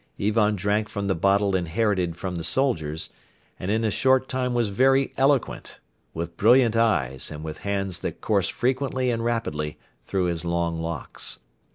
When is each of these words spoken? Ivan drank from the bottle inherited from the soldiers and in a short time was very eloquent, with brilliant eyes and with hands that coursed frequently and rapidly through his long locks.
Ivan 0.19 0.55
drank 0.55 0.89
from 0.89 1.05
the 1.05 1.13
bottle 1.13 1.55
inherited 1.55 2.15
from 2.17 2.37
the 2.37 2.43
soldiers 2.43 3.11
and 3.59 3.69
in 3.69 3.85
a 3.85 3.91
short 3.91 4.27
time 4.27 4.55
was 4.55 4.69
very 4.69 5.13
eloquent, 5.15 5.79
with 6.15 6.37
brilliant 6.37 6.75
eyes 6.75 7.29
and 7.29 7.43
with 7.43 7.59
hands 7.59 7.99
that 7.99 8.19
coursed 8.19 8.51
frequently 8.51 9.11
and 9.11 9.23
rapidly 9.23 9.77
through 10.07 10.25
his 10.25 10.43
long 10.43 10.81
locks. 10.81 11.37